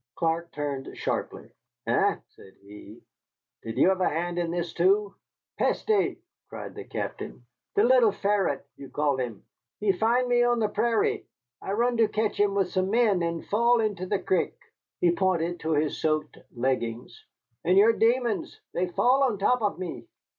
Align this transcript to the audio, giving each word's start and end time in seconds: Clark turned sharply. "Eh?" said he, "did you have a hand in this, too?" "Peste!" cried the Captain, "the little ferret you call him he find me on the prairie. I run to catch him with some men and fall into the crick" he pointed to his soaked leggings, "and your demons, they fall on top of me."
Clark 0.15 0.51
turned 0.51 0.97
sharply. 0.97 1.51
"Eh?" 1.85 2.15
said 2.29 2.53
he, 2.63 3.03
"did 3.61 3.77
you 3.77 3.89
have 3.89 4.01
a 4.01 4.09
hand 4.09 4.39
in 4.39 4.49
this, 4.49 4.73
too?" 4.73 5.13
"Peste!" 5.59 6.17
cried 6.49 6.73
the 6.73 6.85
Captain, 6.85 7.45
"the 7.75 7.83
little 7.83 8.11
ferret 8.11 8.65
you 8.75 8.89
call 8.89 9.17
him 9.17 9.45
he 9.79 9.91
find 9.91 10.27
me 10.27 10.41
on 10.41 10.57
the 10.57 10.69
prairie. 10.69 11.27
I 11.61 11.73
run 11.73 11.97
to 11.97 12.07
catch 12.07 12.39
him 12.39 12.55
with 12.55 12.71
some 12.71 12.89
men 12.89 13.21
and 13.21 13.45
fall 13.45 13.79
into 13.79 14.07
the 14.07 14.17
crick" 14.17 14.57
he 15.01 15.11
pointed 15.11 15.59
to 15.59 15.73
his 15.73 16.01
soaked 16.01 16.35
leggings, 16.51 17.23
"and 17.63 17.77
your 17.77 17.93
demons, 17.93 18.59
they 18.73 18.87
fall 18.87 19.21
on 19.21 19.37
top 19.37 19.61
of 19.61 19.77
me." 19.77 20.07